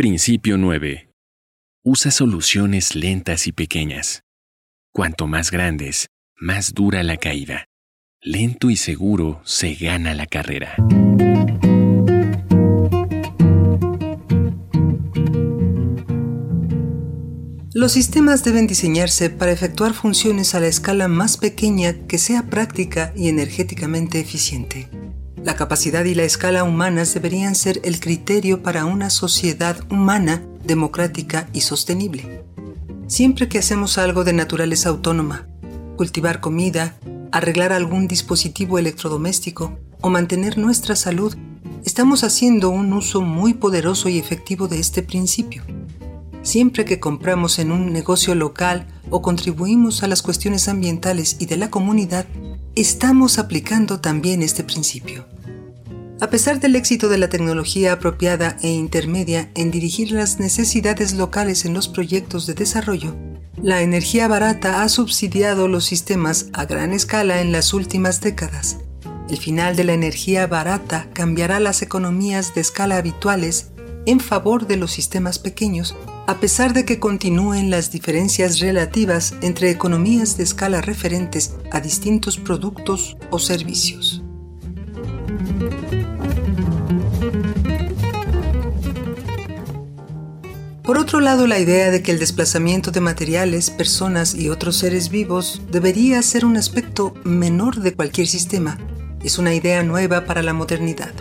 Principio 0.00 0.56
9. 0.56 1.10
Usa 1.84 2.10
soluciones 2.10 2.94
lentas 2.94 3.46
y 3.46 3.52
pequeñas. 3.52 4.22
Cuanto 4.94 5.26
más 5.26 5.50
grandes, 5.50 6.06
más 6.40 6.72
dura 6.72 7.02
la 7.02 7.18
caída. 7.18 7.66
Lento 8.22 8.70
y 8.70 8.76
seguro 8.76 9.42
se 9.44 9.74
gana 9.74 10.14
la 10.14 10.24
carrera. 10.24 10.74
Los 17.74 17.92
sistemas 17.92 18.42
deben 18.42 18.66
diseñarse 18.66 19.28
para 19.28 19.52
efectuar 19.52 19.92
funciones 19.92 20.54
a 20.54 20.60
la 20.60 20.68
escala 20.68 21.08
más 21.08 21.36
pequeña 21.36 22.06
que 22.06 22.16
sea 22.16 22.44
práctica 22.44 23.12
y 23.14 23.28
energéticamente 23.28 24.18
eficiente. 24.18 24.88
La 25.42 25.56
capacidad 25.56 26.04
y 26.04 26.14
la 26.14 26.24
escala 26.24 26.64
humanas 26.64 27.14
deberían 27.14 27.54
ser 27.54 27.80
el 27.82 27.98
criterio 27.98 28.62
para 28.62 28.84
una 28.84 29.08
sociedad 29.08 29.78
humana, 29.90 30.42
democrática 30.64 31.48
y 31.54 31.62
sostenible. 31.62 32.44
Siempre 33.06 33.48
que 33.48 33.58
hacemos 33.58 33.96
algo 33.96 34.22
de 34.22 34.34
naturaleza 34.34 34.90
autónoma, 34.90 35.48
cultivar 35.96 36.40
comida, 36.40 36.94
arreglar 37.32 37.72
algún 37.72 38.06
dispositivo 38.06 38.78
electrodoméstico 38.78 39.78
o 40.02 40.10
mantener 40.10 40.58
nuestra 40.58 40.94
salud, 40.94 41.34
estamos 41.86 42.22
haciendo 42.22 42.68
un 42.68 42.92
uso 42.92 43.22
muy 43.22 43.54
poderoso 43.54 44.10
y 44.10 44.18
efectivo 44.18 44.68
de 44.68 44.78
este 44.78 45.02
principio. 45.02 45.62
Siempre 46.42 46.84
que 46.84 47.00
compramos 47.00 47.58
en 47.58 47.72
un 47.72 47.92
negocio 47.92 48.34
local 48.34 48.86
o 49.08 49.22
contribuimos 49.22 50.02
a 50.02 50.06
las 50.06 50.20
cuestiones 50.20 50.68
ambientales 50.68 51.36
y 51.38 51.46
de 51.46 51.56
la 51.56 51.70
comunidad, 51.70 52.26
estamos 52.74 53.38
aplicando 53.38 54.00
también 54.00 54.42
este 54.42 54.64
principio. 54.64 55.26
A 56.20 56.28
pesar 56.28 56.60
del 56.60 56.76
éxito 56.76 57.08
de 57.08 57.16
la 57.16 57.30
tecnología 57.30 57.94
apropiada 57.94 58.58
e 58.62 58.68
intermedia 58.68 59.50
en 59.54 59.70
dirigir 59.70 60.12
las 60.12 60.38
necesidades 60.38 61.14
locales 61.14 61.64
en 61.64 61.72
los 61.72 61.88
proyectos 61.88 62.46
de 62.46 62.52
desarrollo, 62.52 63.16
la 63.62 63.80
energía 63.80 64.28
barata 64.28 64.82
ha 64.82 64.88
subsidiado 64.90 65.66
los 65.66 65.86
sistemas 65.86 66.48
a 66.52 66.66
gran 66.66 66.92
escala 66.92 67.40
en 67.40 67.52
las 67.52 67.72
últimas 67.72 68.20
décadas. 68.20 68.78
El 69.30 69.38
final 69.38 69.76
de 69.76 69.84
la 69.84 69.94
energía 69.94 70.46
barata 70.46 71.08
cambiará 71.14 71.58
las 71.58 71.80
economías 71.80 72.54
de 72.54 72.60
escala 72.60 72.98
habituales 72.98 73.70
en 74.04 74.20
favor 74.20 74.66
de 74.66 74.76
los 74.76 74.92
sistemas 74.92 75.38
pequeños 75.38 75.96
a 76.26 76.38
pesar 76.38 76.74
de 76.74 76.84
que 76.84 77.00
continúen 77.00 77.70
las 77.70 77.90
diferencias 77.90 78.60
relativas 78.60 79.34
entre 79.40 79.70
economías 79.70 80.36
de 80.36 80.44
escala 80.44 80.80
referentes 80.80 81.54
a 81.72 81.80
distintos 81.80 82.36
productos 82.36 83.16
o 83.30 83.38
servicios. 83.38 84.19
Por 90.90 90.98
otro 90.98 91.20
lado, 91.20 91.46
la 91.46 91.60
idea 91.60 91.92
de 91.92 92.02
que 92.02 92.10
el 92.10 92.18
desplazamiento 92.18 92.90
de 92.90 93.00
materiales, 93.00 93.70
personas 93.70 94.34
y 94.34 94.48
otros 94.48 94.74
seres 94.74 95.08
vivos 95.08 95.62
debería 95.70 96.20
ser 96.20 96.44
un 96.44 96.56
aspecto 96.56 97.14
menor 97.22 97.76
de 97.76 97.94
cualquier 97.94 98.26
sistema 98.26 98.76
es 99.22 99.38
una 99.38 99.54
idea 99.54 99.84
nueva 99.84 100.24
para 100.24 100.42
la 100.42 100.52
modernidad 100.52 101.12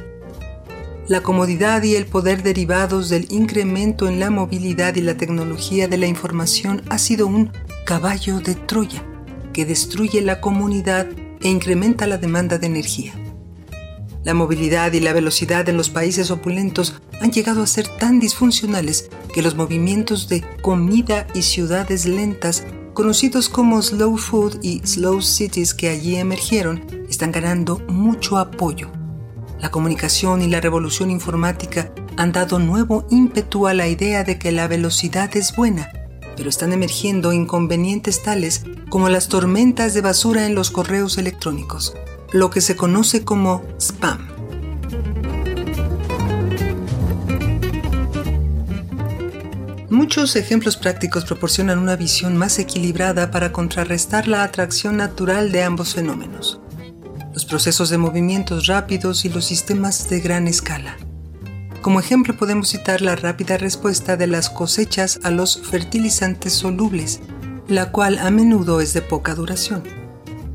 la 1.08 1.22
comodidad 1.22 1.84
y 1.84 1.96
el 1.96 2.08
poder 2.08 2.42
derivados 2.42 3.10
del 3.10 3.28
incremento 3.30 4.08
en 4.08 4.20
la 4.20 4.32
movilidad 4.32 4.96
y 4.96 5.02
la 5.02 5.18
tecnología 5.18 5.88
de 5.88 6.00
la 6.00 6.08
información 6.08 6.82
ha 6.90 6.98
sido 6.98 7.28
un 7.28 7.52
caballo 7.86 8.40
de 8.40 8.56
Troya 8.56 9.04
que 9.54 9.68
destruye 9.68 10.22
la 10.22 10.42
comunidad 10.42 11.06
e 11.42 11.48
incrementa 11.48 12.08
la 12.08 12.18
demanda 12.18 12.58
de 12.58 12.66
energía. 12.66 13.14
La 14.24 14.34
movilidad 14.34 14.94
y 14.94 15.00
la 15.00 15.14
velocidad 15.14 15.70
en 15.70 15.78
los 15.78 15.92
países 15.92 16.32
opulentos 16.32 17.00
han 17.22 17.32
llegado 17.32 17.62
a 17.62 17.68
ser 17.68 17.88
tan 17.88 18.20
disfuncionales 18.20 19.10
que 19.34 19.42
los 19.42 19.56
movimientos 19.56 20.28
de 20.28 20.44
comida 20.62 21.28
y 21.34 21.44
ciudades 21.44 22.06
lentas, 22.06 22.66
conocidos 22.94 23.50
como 23.50 23.82
slow 23.82 24.18
food 24.18 24.60
y 24.62 24.80
slow 24.86 25.22
cities 25.22 25.74
que 25.74 25.90
allí 25.90 26.16
emergieron, 26.16 26.86
están 27.10 27.32
ganando 27.32 27.80
mucho 27.88 28.38
apoyo 28.38 28.90
la 29.62 29.72
comunicación 29.72 30.42
y 30.42 30.48
la 30.48 30.62
revolución 30.62 31.10
informática 31.10 31.92
han 32.18 32.32
dado 32.32 32.60
nuevo 32.60 33.06
ímpetu 33.10 33.68
a 33.68 33.74
la 33.74 33.88
idea 33.88 34.24
de 34.24 34.40
que 34.40 34.52
la 34.52 34.68
velocidad 34.68 35.36
es 35.36 35.56
buena, 35.56 35.92
pero 36.38 36.50
están 36.50 36.72
emergiendo 36.72 37.34
inconvenientes 37.34 38.24
tales 38.24 38.64
como 38.90 39.10
las 39.10 39.28
tormentas 39.28 39.94
de 39.94 40.02
basura 40.02 40.46
en 40.46 40.56
los 40.56 40.72
correos 40.72 41.18
electrónicos, 41.18 41.94
lo 42.32 42.50
que 42.50 42.62
se 42.62 42.76
conoce 42.76 43.26
como 43.26 43.64
spam. 43.80 44.39
Muchos 49.90 50.36
ejemplos 50.36 50.78
prácticos 50.78 51.26
proporcionan 51.26 51.80
una 51.80 51.96
visión 51.96 52.38
más 52.38 52.60
equilibrada 52.60 53.32
para 53.32 53.52
contrarrestar 53.52 54.28
la 54.28 54.44
atracción 54.44 54.98
natural 54.98 55.52
de 55.52 55.64
ambos 55.64 55.96
fenómenos 55.96 56.62
los 57.34 57.46
procesos 57.46 57.90
de 57.90 57.98
movimientos 57.98 58.68
rápidos 58.68 59.24
y 59.26 59.30
los 59.30 59.46
sistemas 59.46 60.10
de 60.10 60.20
gran 60.20 60.48
escala. 60.48 60.98
Como 61.82 62.00
ejemplo 62.00 62.36
podemos 62.36 62.70
citar 62.70 63.02
la 63.02 63.16
rápida 63.16 63.58
respuesta 63.58 64.18
de 64.18 64.28
las 64.28 64.50
cosechas 64.50 65.20
a 65.24 65.32
los 65.32 65.62
fertilizantes 65.62 66.54
solubles, 66.54 67.22
la 67.68 67.92
cual 67.92 68.18
a 68.20 68.30
menudo 68.30 68.82
es 68.82 68.94
de 68.94 69.02
poca 69.02 69.36
duración. 69.36 69.84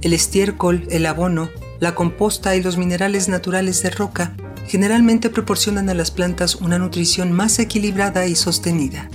El 0.03 0.13
estiércol, 0.13 0.87
el 0.91 1.07
abono, 1.07 1.49
la 1.81 1.95
composta 1.95 2.55
y 2.55 2.63
los 2.63 2.77
minerales 2.77 3.29
naturales 3.29 3.83
de 3.83 3.91
roca 3.91 4.37
generalmente 4.67 5.31
proporcionan 5.31 5.89
a 5.89 5.95
las 5.95 6.11
plantas 6.11 6.57
una 6.57 6.79
nutrición 6.79 7.33
más 7.33 7.59
equilibrada 7.59 8.27
y 8.27 8.35
sostenida. 8.35 9.09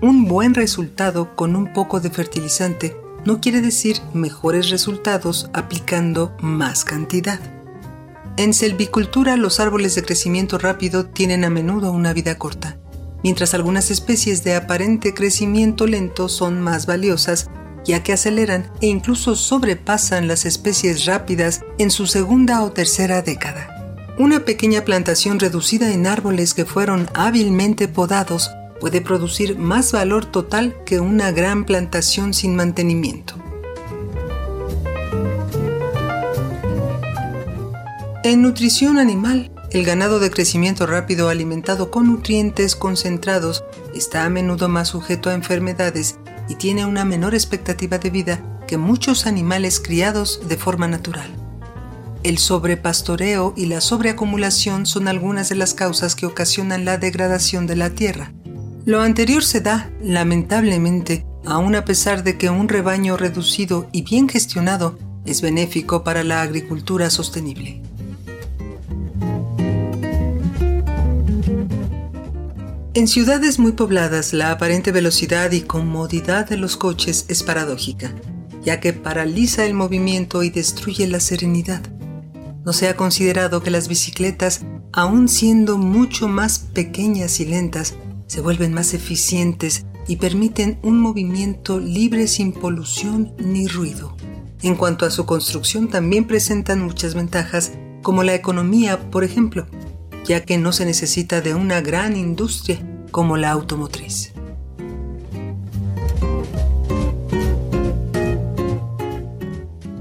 Un 0.00 0.26
buen 0.26 0.54
resultado 0.54 1.34
con 1.34 1.56
un 1.56 1.72
poco 1.72 2.00
de 2.00 2.10
fertilizante 2.10 2.96
no 3.24 3.40
quiere 3.40 3.60
decir 3.60 3.96
mejores 4.12 4.70
resultados 4.70 5.48
aplicando 5.52 6.36
más 6.40 6.84
cantidad. 6.84 7.40
En 8.36 8.52
selvicultura 8.52 9.36
los 9.36 9.60
árboles 9.60 9.94
de 9.94 10.02
crecimiento 10.02 10.58
rápido 10.58 11.06
tienen 11.06 11.44
a 11.44 11.50
menudo 11.50 11.92
una 11.92 12.12
vida 12.12 12.36
corta, 12.36 12.76
mientras 13.22 13.54
algunas 13.54 13.90
especies 13.90 14.44
de 14.44 14.56
aparente 14.56 15.14
crecimiento 15.14 15.86
lento 15.86 16.28
son 16.28 16.60
más 16.60 16.86
valiosas 16.86 17.48
ya 17.84 18.02
que 18.02 18.12
aceleran 18.12 18.70
e 18.80 18.86
incluso 18.86 19.36
sobrepasan 19.36 20.26
las 20.26 20.46
especies 20.46 21.04
rápidas 21.04 21.62
en 21.78 21.90
su 21.90 22.06
segunda 22.06 22.62
o 22.62 22.72
tercera 22.72 23.22
década. 23.22 23.70
Una 24.18 24.40
pequeña 24.40 24.84
plantación 24.84 25.38
reducida 25.38 25.92
en 25.92 26.06
árboles 26.06 26.54
que 26.54 26.64
fueron 26.64 27.08
hábilmente 27.14 27.88
podados 27.88 28.50
puede 28.84 29.00
producir 29.00 29.56
más 29.56 29.92
valor 29.92 30.26
total 30.26 30.76
que 30.84 31.00
una 31.00 31.32
gran 31.32 31.64
plantación 31.64 32.34
sin 32.34 32.54
mantenimiento. 32.54 33.34
En 38.24 38.42
nutrición 38.42 38.98
animal, 38.98 39.50
el 39.70 39.86
ganado 39.86 40.18
de 40.20 40.30
crecimiento 40.30 40.84
rápido 40.84 41.30
alimentado 41.30 41.90
con 41.90 42.08
nutrientes 42.08 42.76
concentrados 42.76 43.64
está 43.94 44.26
a 44.26 44.28
menudo 44.28 44.68
más 44.68 44.88
sujeto 44.88 45.30
a 45.30 45.34
enfermedades 45.34 46.18
y 46.50 46.56
tiene 46.56 46.84
una 46.84 47.06
menor 47.06 47.32
expectativa 47.34 47.96
de 47.96 48.10
vida 48.10 48.60
que 48.68 48.76
muchos 48.76 49.24
animales 49.24 49.80
criados 49.80 50.46
de 50.46 50.58
forma 50.58 50.88
natural. 50.88 51.30
El 52.22 52.36
sobrepastoreo 52.36 53.54
y 53.56 53.64
la 53.64 53.80
sobreacumulación 53.80 54.84
son 54.84 55.08
algunas 55.08 55.48
de 55.48 55.54
las 55.54 55.72
causas 55.72 56.14
que 56.14 56.26
ocasionan 56.26 56.84
la 56.84 56.98
degradación 56.98 57.66
de 57.66 57.76
la 57.76 57.88
tierra, 57.88 58.33
lo 58.84 59.00
anterior 59.00 59.42
se 59.42 59.60
da, 59.60 59.90
lamentablemente, 60.02 61.24
aun 61.44 61.74
a 61.74 61.84
pesar 61.84 62.22
de 62.22 62.36
que 62.36 62.50
un 62.50 62.68
rebaño 62.68 63.16
reducido 63.16 63.88
y 63.92 64.02
bien 64.02 64.28
gestionado 64.28 64.98
es 65.24 65.40
benéfico 65.40 66.04
para 66.04 66.22
la 66.22 66.42
agricultura 66.42 67.08
sostenible. 67.08 67.80
En 72.92 73.08
ciudades 73.08 73.58
muy 73.58 73.72
pobladas, 73.72 74.32
la 74.32 74.52
aparente 74.52 74.92
velocidad 74.92 75.50
y 75.50 75.62
comodidad 75.62 76.48
de 76.48 76.56
los 76.56 76.76
coches 76.76 77.24
es 77.28 77.42
paradójica, 77.42 78.14
ya 78.62 78.80
que 78.80 78.92
paraliza 78.92 79.64
el 79.64 79.74
movimiento 79.74 80.42
y 80.42 80.50
destruye 80.50 81.08
la 81.08 81.20
serenidad. 81.20 81.82
No 82.64 82.72
se 82.72 82.88
ha 82.88 82.96
considerado 82.96 83.62
que 83.62 83.70
las 83.70 83.88
bicicletas 83.88 84.60
aun 84.92 85.28
siendo 85.28 85.76
mucho 85.76 86.28
más 86.28 86.60
pequeñas 86.72 87.40
y 87.40 87.46
lentas, 87.46 87.94
se 88.26 88.40
vuelven 88.40 88.72
más 88.72 88.94
eficientes 88.94 89.86
y 90.06 90.16
permiten 90.16 90.78
un 90.82 91.00
movimiento 91.00 91.80
libre 91.80 92.26
sin 92.26 92.52
polución 92.52 93.32
ni 93.38 93.66
ruido. 93.68 94.16
En 94.62 94.76
cuanto 94.76 95.06
a 95.06 95.10
su 95.10 95.26
construcción 95.26 95.88
también 95.88 96.26
presentan 96.26 96.82
muchas 96.82 97.14
ventajas, 97.14 97.72
como 98.02 98.22
la 98.22 98.34
economía, 98.34 99.10
por 99.10 99.24
ejemplo, 99.24 99.66
ya 100.24 100.44
que 100.44 100.58
no 100.58 100.72
se 100.72 100.84
necesita 100.84 101.40
de 101.40 101.54
una 101.54 101.80
gran 101.80 102.16
industria 102.16 102.78
como 103.10 103.36
la 103.36 103.50
automotriz. 103.50 104.32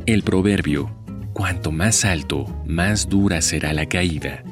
El 0.05 0.23
proverbio, 0.23 0.89
cuanto 1.33 1.71
más 1.71 2.03
alto, 2.03 2.45
más 2.65 3.07
dura 3.07 3.41
será 3.41 3.73
la 3.73 3.85
caída, 3.85 4.43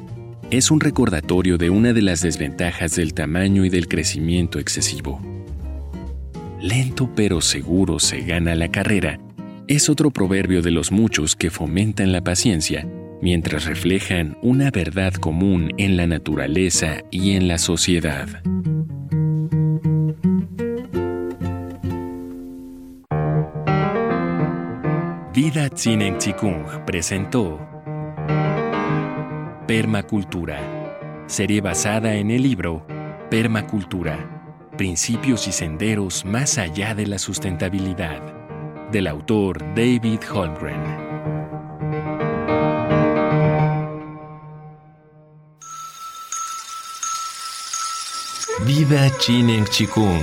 es 0.52 0.70
un 0.70 0.80
recordatorio 0.80 1.56
de 1.56 1.70
una 1.70 1.94
de 1.94 2.02
las 2.02 2.20
desventajas 2.20 2.94
del 2.94 3.14
tamaño 3.14 3.64
y 3.64 3.70
del 3.70 3.88
crecimiento 3.88 4.58
excesivo. 4.58 5.18
Lento 6.60 7.10
pero 7.16 7.40
seguro 7.40 7.98
se 7.98 8.20
gana 8.20 8.54
la 8.54 8.68
carrera 8.68 9.18
es 9.66 9.88
otro 9.88 10.10
proverbio 10.10 10.60
de 10.60 10.70
los 10.70 10.92
muchos 10.92 11.36
que 11.36 11.50
fomentan 11.50 12.12
la 12.12 12.20
paciencia 12.20 12.86
mientras 13.22 13.64
reflejan 13.64 14.36
una 14.42 14.70
verdad 14.70 15.14
común 15.14 15.72
en 15.78 15.96
la 15.96 16.06
naturaleza 16.06 16.98
y 17.10 17.32
en 17.32 17.48
la 17.48 17.56
sociedad. 17.56 18.28
Vida 25.32 25.70
Tsinen 25.70 26.18
Chikung 26.18 26.84
presentó 26.84 27.71
Permacultura, 29.66 31.24
serie 31.28 31.60
basada 31.60 32.14
en 32.14 32.32
el 32.32 32.42
libro 32.42 32.84
Permacultura, 33.30 34.18
Principios 34.76 35.46
y 35.46 35.52
Senderos 35.52 36.24
más 36.24 36.58
allá 36.58 36.96
de 36.96 37.06
la 37.06 37.16
sustentabilidad, 37.16 38.20
del 38.90 39.06
autor 39.06 39.60
David 39.76 40.18
Holmgren. 40.34 40.82
Vida 48.66 49.16
Chinen 49.18 49.64
Chikung. 49.66 50.20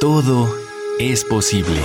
Todo 0.00 0.52
es 0.98 1.24
posible. 1.24 1.80